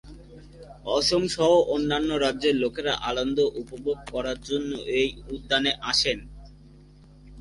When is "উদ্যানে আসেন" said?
5.33-6.19